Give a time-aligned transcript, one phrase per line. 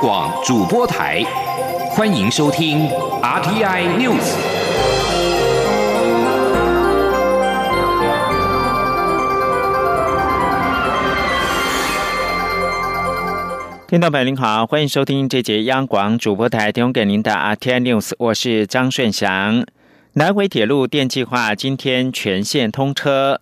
[0.00, 1.22] 广主播台，
[1.90, 2.88] 欢迎收听
[3.20, 4.34] RTI News。
[13.86, 19.66] 听众朋友您好，欢迎收听这节央广主播台提供给您的 RTI News，我是张顺祥。
[20.14, 23.38] 南回铁路电气化今天全线通车，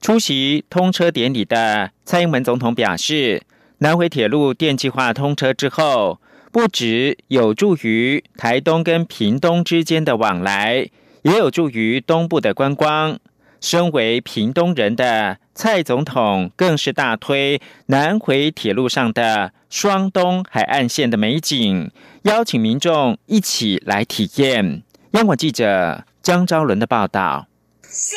[0.00, 3.42] 出席通车典礼的蔡英文总统表示。
[3.82, 6.20] 南回铁路电气化通车之后，
[6.52, 10.88] 不止有助于台东跟屏东之间的往来，
[11.22, 13.18] 也有助于东部的观光。
[13.60, 21.90] 身为屏东人的蔡总统更是大推南回铁路上的双东海岸线的美景，
[22.22, 24.84] 邀请民众一起来体验。
[25.14, 27.48] 央广记者江昭伦的报道。
[27.82, 28.16] 三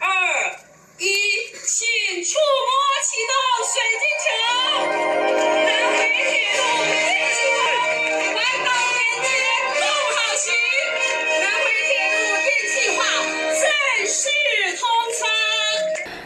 [0.00, 0.08] 二
[0.98, 2.72] 一，请触摸
[3.04, 3.34] 启动
[3.68, 4.11] 水晶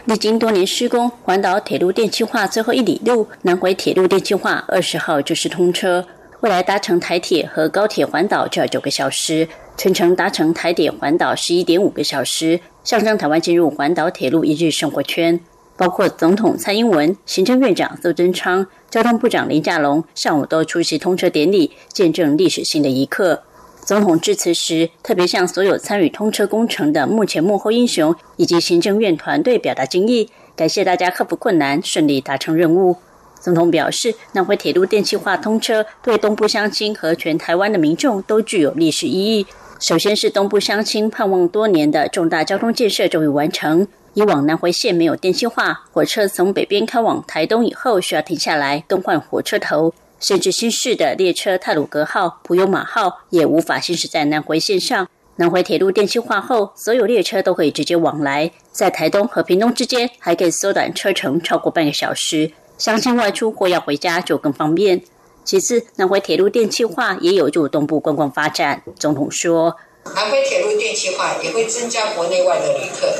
[0.07, 6.05] 历经多年施工，环岛铁路电气化最后一里路南回铁路电气化二十号就是通车。
[6.39, 15.37] 未来搭乘台铁和高铁环岛就要九个小时，全程搭乘台铁环岛十一点五个小时，象征台湾进入环岛铁路一日生活圈。
[15.75, 23.43] 包括总统蔡英文、行政院长苏贞昌、交通部长林佳龙上午都出席通车典礼，见证历史性的一刻。
[23.87, 32.97] 总统致辞时，特别向所有参与通车工程的幕前幕后英雄以及行政院团队表达敬意，感谢大家克服困难，顺利达成任务。
[33.39, 39.47] 总统表示，南回铁路电气化通车对东部乡亲和全台湾的民众都具有历史意义。
[39.79, 43.87] 首先是东部乡亲盼望多年的重大交通建设终于完成。
[44.15, 49.93] 以往南回线没有电气化，火车从北边开往台东以后需要停下来更换火车头。
[50.19, 55.07] 甚至新式的列车泰鲁格号、普悠马号也无法行驶在南回线上。
[55.35, 62.51] 南回铁路电气化后，所有列车都可以直接往来，在台东和屏东之间还可以缩短车程超过半个小时。
[62.79, 65.01] 乡亲外出或要回家就更方便。
[65.43, 68.81] 其次，南回铁路电气化也有助东部观光发展。
[68.97, 69.77] 总统说，
[70.15, 73.13] 南回铁路电气化也会增加国内外的旅客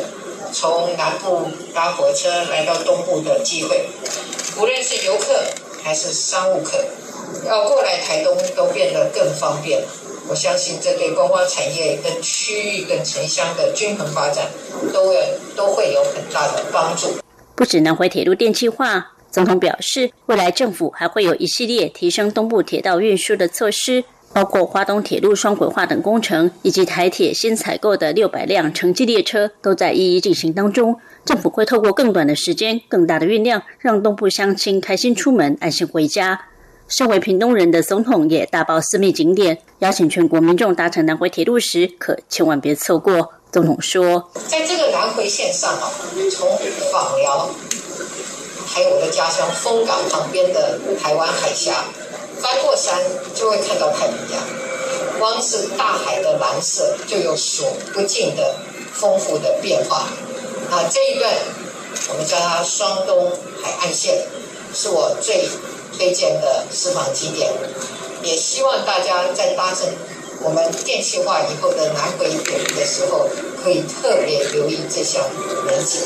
[0.52, 3.86] 从南部搭火车来到东部的机会，
[4.60, 5.67] 无论是游客。
[5.84, 6.78] 还是商务客
[7.46, 9.88] 要过来台东都变得更方便了。
[10.30, 14.48] 我相信这对观光产业跟区域跟城乡的均衡发展，
[14.94, 15.22] 都有
[15.56, 17.08] 都会有很大的帮助。
[17.56, 31.00] 不止南回铁路电气化，总统表示，未来政府还会有一系列提升东部铁道运输的措施，包括华东铁路双轨化等工程，以及台铁新采购的六百辆城际列车，都在一一进行当中。
[31.26, 36.42] 政府会透过更短的时间、更大的运量，让东部乡亲开心出门、安心回家。
[36.88, 43.34] 身为屏东人的总统也大报私密景点，邀请全国民众搭乘南回铁路时，可千万别错过。
[43.52, 45.92] 总统说：“在这个南回线上啊，
[46.32, 46.48] 从
[46.92, 47.50] 访寮，
[48.66, 51.86] 还有我的家乡丰港旁边的台湾海峡，
[52.42, 53.00] 翻过山
[53.36, 54.44] 就会看到太平洋。
[55.20, 58.56] 光是大海的蓝色，就有数不尽的
[58.94, 60.08] 丰富的变化。”
[60.70, 61.32] 啊，这一段
[62.10, 63.32] 我们叫它双东
[63.64, 64.26] 海岸线，
[64.74, 65.48] 是我最
[65.98, 67.50] 推荐的私房景点。
[68.24, 69.88] 也希望大家在搭乘
[70.44, 73.28] 我们电气化以后的南回铁路的时候，
[73.64, 75.24] 可以特别留意这项
[75.66, 76.02] 美景。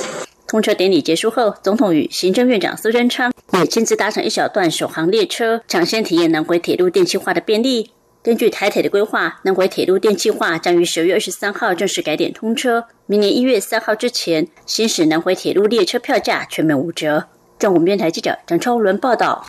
[0.47, 7.91] 通车典礼结束后，总统与行政院长苏贞昌也亲自搭乘一小段首航列车，抢先体验南回铁路电气化的便利。
[8.23, 12.85] 根据台铁的规划，南回铁路电气化将于十月二十三号正式改点通车。
[13.07, 17.27] 明年一月三号之前，行驶南回铁路列车票价全面五折。
[17.59, 19.45] 中国电台记者张超伦报道。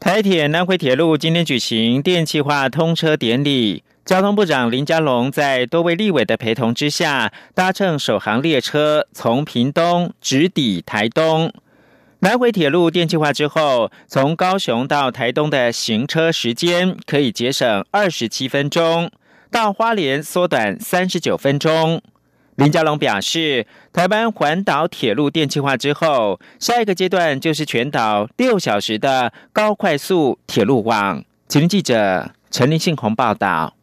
[0.00, 11.52] 台铁南回铁路今天举行电气化通车典礼，交通部长林佳龙在多位立委的陪同之下，搭乘首航列车从屏东直抵台东。
[12.26, 19.12] 南回铁路电气化之后，从高雄到台东的行车时间可以节省二十七分钟，
[19.48, 22.02] 到花莲缩短三十九分钟。
[22.56, 31.22] 林佳龙表示，台湾环岛铁路电气化之后，下一个阶段就是全岛六小时的高快速铁路网。
[31.46, 33.74] 请记者陈立信宏报道。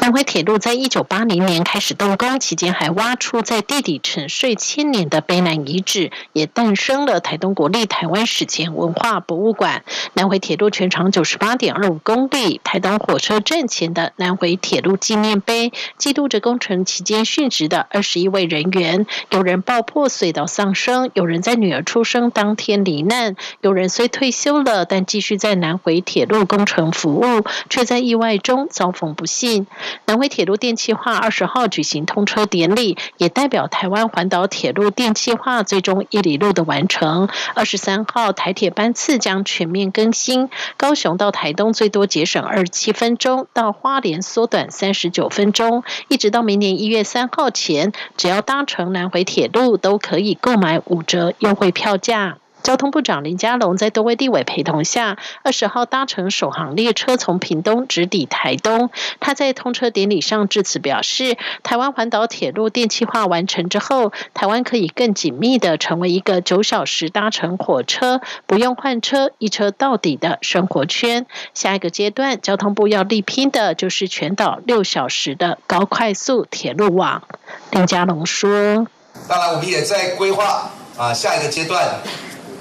[0.00, 9.84] 南回铁路在一九八零年开始动工，期间还挖出在地底沉睡千年的卑南遗址，也诞生了台东国立台湾史前文化博物馆。
[10.14, 19.06] 南回铁路全长九十八点二五公里，台东火车站前的南回铁路纪念碑，记录着工程期间殉职的二十一位人员。
[19.30, 29.66] 有人爆破隧道丧生，有人在女儿出生当天罹难，有人虽退休了，但继续在南回铁路工程服务，却在意外中遭逢不幸。
[30.06, 37.28] 南回铁路电气化二十号举行通车典礼，也代表台湾环岛铁路电气化最终一里路的完成。
[37.54, 52.39] 二十三号台铁班次将全面更新，高雄到台东最多节省二十七分钟，到花莲缩短三十九分钟，一直到明年一月三号前，只要搭乘南回铁路都可以购买五折优惠票价。
[52.62, 58.90] 交通部长林佳龙在多位地委陪同下，二十号搭乘首航列车从屏东直抵台东。
[59.18, 71.26] 他在通车典礼上致辞表示，台湾环岛铁路电气化完成之后，台湾可以更紧密的成为一个九小时搭乘火车不用换车一车到底的生活圈。
[71.54, 77.22] 下一个阶段，交通部要力拼的就是全岛六小时的高快速铁路网。
[77.70, 78.86] 林佳龙说
[79.26, 82.00] ：“当然，我们也在规划啊下一个阶段。”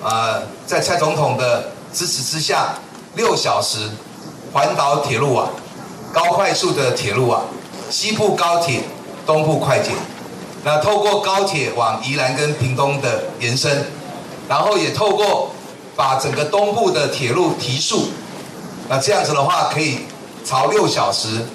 [0.03, 2.75] 啊，在蔡总统的支持之下，
[3.15, 3.89] 六小时
[4.53, 5.49] 环岛铁路网、
[6.13, 7.43] 高快速的铁路网、
[7.89, 8.83] 西部高铁、
[9.25, 9.93] 东部快铁，
[10.63, 13.85] 那透过高铁往宜兰跟屏东的延伸，
[14.47, 15.51] 然后也透过
[15.95, 18.07] 把整个东部的铁路提速，
[18.87, 19.99] 那这样子的话，可以
[20.45, 21.45] 朝六小时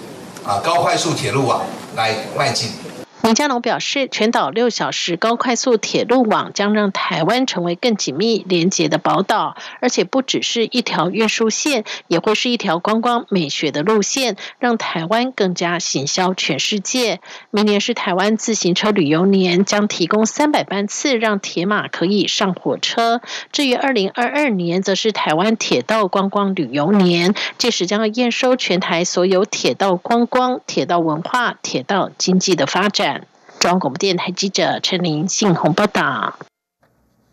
[0.45, 1.63] 啊高快速铁路网
[1.97, 2.71] 来迈进。
[3.25, 17.23] 林佳龙表示，全岛六小时高快速铁路网将让台湾成为更紧密连接的宝岛，而且不只是一条运输线，也会是一条观光美学的路线，让台湾更加行销全世界。
[17.51, 23.23] 明年是台湾自行车旅游年，将提供三百班次让铁马可以上火车。
[23.51, 33.14] 至于二零二二年，则是台湾铁道观光旅游年，届时将要验收全台所有铁道观光、铁道文化、铁道经济的发展。
[33.65, 36.39] 中央广播电台记者陈玲信鸿报道。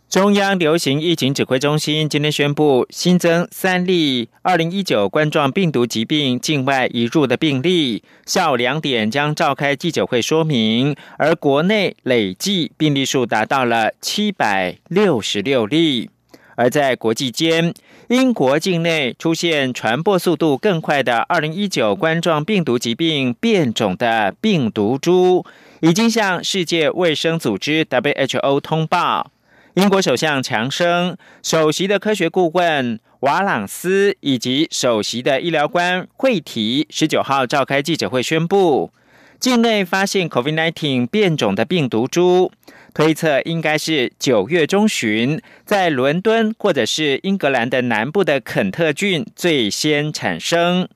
[0.10, 10.96] 中央流行疫情指挥中心今天宣布新增三例二零一九冠状病毒疾病境外移入的病例，下午两点将召开记者会说明。
[11.18, 16.10] 而国内累计病例数达到了七百六十六例。
[16.56, 17.74] 而在国际间，
[18.08, 25.46] 英国境内出现传播速度更快的二零一九冠状病毒疾病变种的病毒株。
[25.82, 29.32] 已经向世界卫生组织 WHO 通报。
[29.74, 38.92] 英国首相强生、首席的科学顾问瓦朗斯以及首席的医疗官惠提十九号召开记者会，宣布
[39.40, 42.52] 境内发现 COVID-19 变种的病毒株，
[42.94, 50.88] 推测应该是九月中旬在伦敦或者是英格兰的南部的肯特郡最先产生。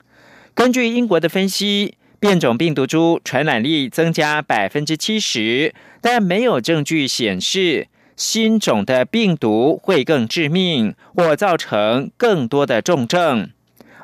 [0.54, 1.94] 根据英国的分析。
[2.26, 7.86] 变种病毒株传染力增加百分之七十，但没有证据显示
[8.16, 13.50] 新种的病毒会更致命或造成更多的重症。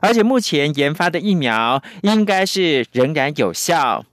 [0.00, 4.06] 而且目前研发的疫苗应该是仍然有效。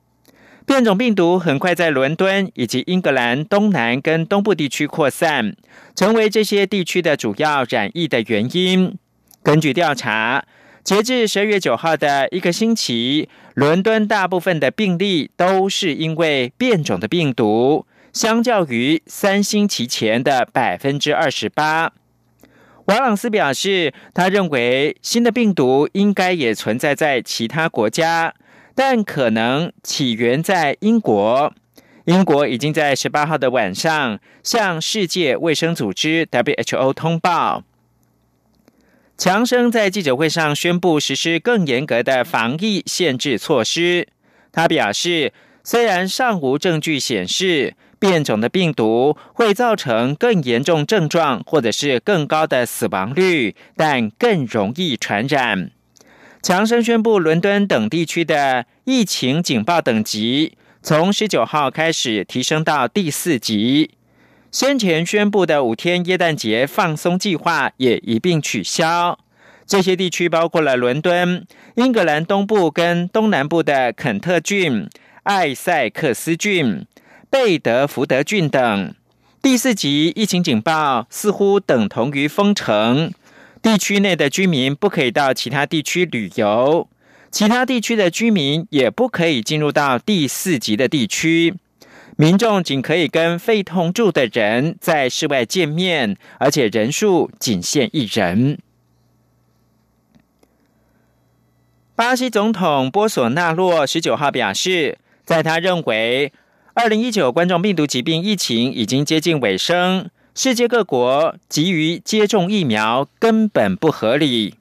[0.65, 5.55] 变种病毒很快在伦敦以及英格兰东南跟东部地区扩散，
[5.95, 8.97] 成为这些地区的主要染疫的原因。
[9.43, 10.45] 根据调查。
[10.83, 21.91] 截至十二月九号的一个星期，伦敦大部分的病例都是因为变种的病毒，相较于三星期前的百分之二十八。
[22.85, 28.33] 瓦朗斯表示，他认为新的病毒应该也存在在其他国家，
[28.73, 31.53] 但可能起源在英国。
[32.05, 37.63] 英国已经在十八号的晚上向世界卫生组织 WHO 通报。
[39.19, 44.07] 强生在记者会上宣布实施更严格的防疫限制措施。
[44.53, 55.71] 他表示，虽然尚无证据显示变种的病毒会造成更严重症状或者是更高的死亡率，但更容易传染。
[56.41, 63.91] 强生宣布，伦敦等地区的疫情警报等级从十九号开始提升到第四级。
[64.51, 69.19] 先前宣布的五天耶诞节放松计划也一并取消。
[69.67, 74.89] 这些地区包括了伦敦、英格兰东部跟东南部的肯特郡、
[75.21, 76.83] 艾塞克斯郡、
[77.29, 78.95] 贝德福德郡等。
[79.39, 83.13] 第四级疫情警报似乎等同于封城，
[83.61, 86.89] 地区内的居民不可以到其他地区旅游。
[87.29, 91.53] 其他地区的居民也不可以进入到第四级的地区。
[92.21, 98.59] 民众仅可以跟非同住的人在室外见面，而且人数仅限一人。
[101.95, 106.33] 巴西总统波索纳洛十九号表示，在他认为，
[106.73, 114.55] 二零一九冠状病毒疾病疫情已经接近尾声，世界各国急于接种疫苗根本不合理。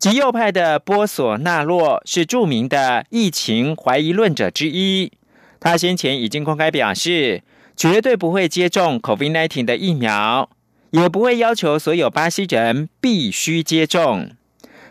[0.00, 5.12] 极右派的波索纳洛是著名的疫情怀疑论者之一。
[5.64, 7.40] 他先前已经公开表示，
[7.76, 10.50] 绝对不会接种 COVID-19 的疫苗，
[10.90, 14.32] 也不会要求所有巴西人必须接种。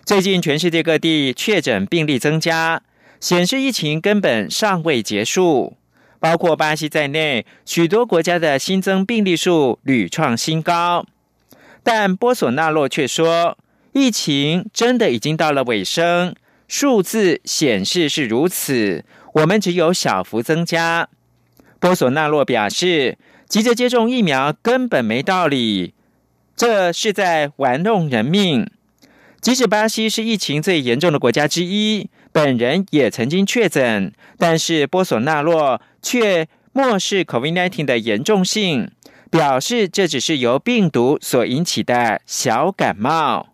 [0.06, 2.84] 最近，全世界各地确诊病例增加，
[3.20, 5.76] 显示疫情根本尚未结束。
[6.22, 11.06] 包括巴西在内，许多国家的新增病例数屡创新高。
[11.84, 13.58] 但波索纳洛却说，
[13.92, 16.34] 疫情真的已经到了尾声，
[16.70, 19.04] 数字显示是如此。
[19.34, 21.08] 我们只有小幅增加。
[21.80, 25.94] 波索纳洛表示，急着接种疫苗根本没道理，
[26.56, 28.70] 这是在玩弄人命。
[29.40, 38.92] 即使巴西是疫情最严重的国家之一，本人也曾经确诊，但是波索纳洛却漠视 COVID-19 的严重性，
[39.30, 43.54] 表示这只是由病毒所引起的小感冒。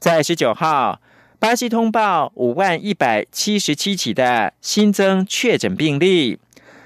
[0.00, 1.01] 在十九号。
[1.42, 6.38] 巴西通报五万一百七十七起的新增确诊病例，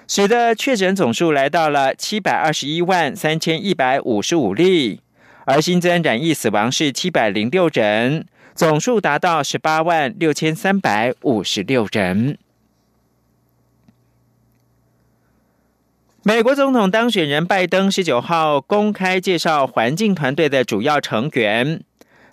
[0.08, 5.02] 使得确诊总数来到了七百二十一万三千一百五十五例，
[5.44, 12.38] 而新增染疫死亡是七百零六人，总数达到十八万六千三百五十六人。
[16.22, 21.82] 美国总统当选人拜登十九号公开介绍环境团队的主要成员。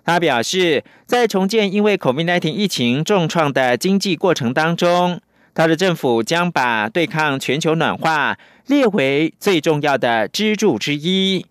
[0.04, 5.20] 他表示，在重建因为 COVID-19 疫情重创的经济过程当中，
[5.54, 11.46] 他的政府将把对抗全球暖化列为最重要的支柱之一。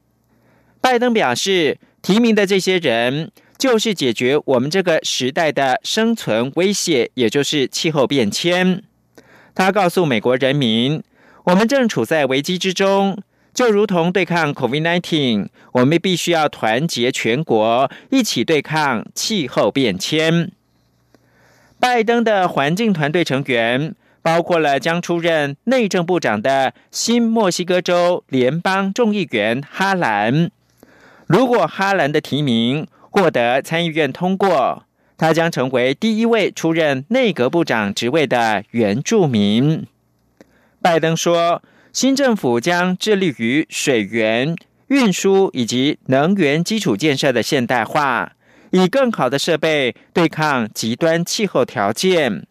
[0.80, 8.84] 拜登表示，提名的这些人就是解决我们这个时代的生存威胁，也就是气候变迁。
[9.56, 11.02] 他告诉美国人民，
[11.46, 13.18] 我们正处在危机之中。
[13.54, 20.52] 就如同对抗 COVID-19，我们必须要团结全国，一起对抗气候变迁。
[21.80, 23.94] 拜登的环境团队成员
[24.24, 30.50] 包括了将出任内政部长的新墨西哥州联邦众议员哈兰。
[31.28, 34.84] 如果哈兰的提名获得参议院通过，
[35.16, 39.86] 他将成为第一位出任内阁部长职位的原住民。
[40.82, 41.62] 拜登说。
[41.94, 44.56] 新政府将致力于水源
[44.88, 48.32] 运输以及能源基础建设的现代化，
[48.72, 52.48] 以更好的设备对抗极端气候条件，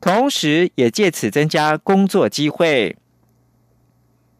[0.00, 2.96] 同时也借此增加工作机会。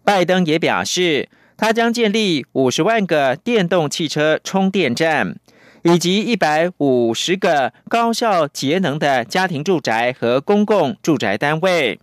[0.02, 5.36] 拜登也表示，他将建立五十万个电动汽车充电站，
[5.84, 12.00] 以及一百五十个高效节能的家庭住宅和公共住宅单位。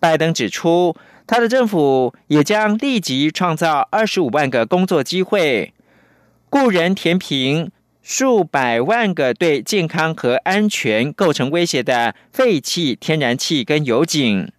[0.00, 0.96] 拜登指出。
[1.32, 5.72] 他的政府也将立即创造二十五万个工作机会，
[6.50, 7.70] 雇人填平
[8.02, 14.52] 数百万个对健康和安全构成威胁的废弃天然气跟油井。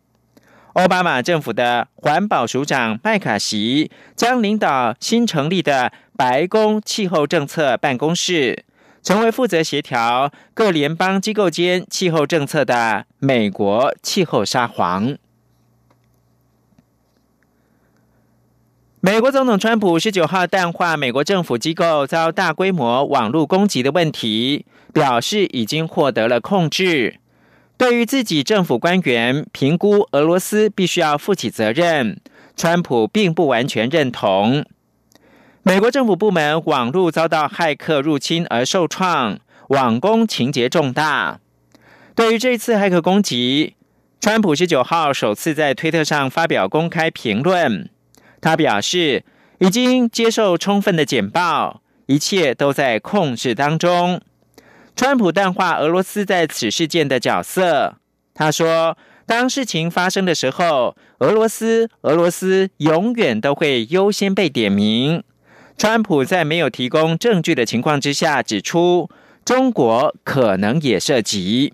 [0.74, 8.66] 奥巴马政府的环保署长麦卡锡将领导新成立的白宫气候政策办公室，
[9.04, 15.16] 成为负责协调各联邦机构间气候政策的美国气候沙皇。
[19.06, 27.20] 美国总统川普十九号淡化美国政府机构遭大规模网络攻击的问题，表示已经获得了控制。
[27.78, 32.22] 对于自己政府官员评估俄罗斯必须要负起责任，
[32.56, 34.64] 川普并不完全认同。
[35.64, 41.42] 美国政府部门网络遭到骇客入侵而受创，网攻情节重大。
[42.16, 43.76] 对于这次骇客攻击，
[44.22, 47.90] 川普十九号首次在推特上发表公开评论。
[48.44, 49.24] 他表示，
[49.60, 54.20] 已经接受充分的简报，一切都在控制当中。
[54.98, 57.96] 川普淡化俄罗斯在此事件的角色。
[58.34, 65.24] 他说：“当事情发生的时候，俄罗斯，俄罗斯永远都会优先被点名。”
[65.78, 69.10] 川普在没有提供证据的情况之下，指出
[69.46, 71.74] 中国可能也涉及。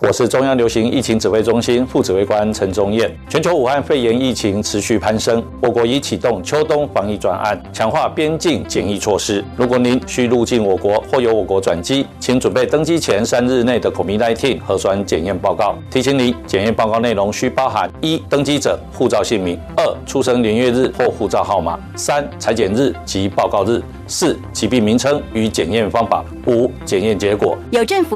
[0.00, 3.08] 我是中央流行疫情指挥中心副指挥官陈宗彦。
[3.28, 9.42] 全球武汉肺炎疫情持续攀升，我国已启动秋冬防疫专案，强化边境检疫措施。
[9.56, 15.76] 如果您需入境我国或由我国转机，请准备登机前三日内的 COVID-19 核酸检验报告。
[15.92, 27.56] 提醒您，检验报告内容需包含：一、登机者护照姓名；二、出生年月日或护照号码；三、裁剪日及报告日；四、疾病名称与检验方法；五、检验结果。
[27.70, 28.12] 有政府。